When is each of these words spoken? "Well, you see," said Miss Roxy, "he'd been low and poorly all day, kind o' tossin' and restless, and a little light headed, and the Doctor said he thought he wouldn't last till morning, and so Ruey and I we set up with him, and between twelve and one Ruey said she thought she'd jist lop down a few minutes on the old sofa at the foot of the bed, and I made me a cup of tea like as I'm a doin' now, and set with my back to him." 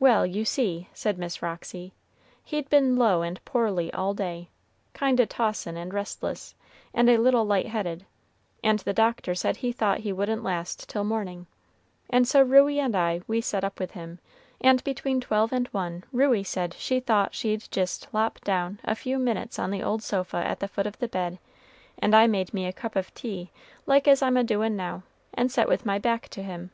"Well, 0.00 0.26
you 0.26 0.44
see," 0.44 0.88
said 0.92 1.16
Miss 1.16 1.42
Roxy, 1.42 1.92
"he'd 2.42 2.68
been 2.68 2.96
low 2.96 3.22
and 3.22 3.40
poorly 3.44 3.92
all 3.92 4.12
day, 4.12 4.48
kind 4.94 5.20
o' 5.20 5.26
tossin' 5.26 5.76
and 5.76 5.94
restless, 5.94 6.56
and 6.92 7.08
a 7.08 7.18
little 7.18 7.44
light 7.44 7.66
headed, 7.68 8.04
and 8.64 8.80
the 8.80 8.92
Doctor 8.92 9.36
said 9.36 9.58
he 9.58 9.70
thought 9.70 10.00
he 10.00 10.12
wouldn't 10.12 10.42
last 10.42 10.88
till 10.88 11.04
morning, 11.04 11.46
and 12.10 12.26
so 12.26 12.42
Ruey 12.42 12.80
and 12.80 12.96
I 12.96 13.20
we 13.28 13.40
set 13.40 13.62
up 13.62 13.78
with 13.78 13.92
him, 13.92 14.18
and 14.60 14.82
between 14.82 15.20
twelve 15.20 15.52
and 15.52 15.68
one 15.68 16.02
Ruey 16.10 16.42
said 16.42 16.74
she 16.76 16.98
thought 16.98 17.32
she'd 17.32 17.70
jist 17.70 18.08
lop 18.12 18.40
down 18.40 18.80
a 18.82 18.96
few 18.96 19.20
minutes 19.20 19.56
on 19.56 19.70
the 19.70 19.84
old 19.84 20.02
sofa 20.02 20.38
at 20.38 20.58
the 20.58 20.66
foot 20.66 20.84
of 20.88 20.98
the 20.98 21.06
bed, 21.06 21.38
and 21.96 22.12
I 22.12 22.26
made 22.26 22.52
me 22.52 22.66
a 22.66 22.72
cup 22.72 22.96
of 22.96 23.14
tea 23.14 23.52
like 23.86 24.08
as 24.08 24.20
I'm 24.20 24.36
a 24.36 24.42
doin' 24.42 24.74
now, 24.74 25.04
and 25.32 25.52
set 25.52 25.68
with 25.68 25.86
my 25.86 26.00
back 26.00 26.28
to 26.30 26.42
him." 26.42 26.72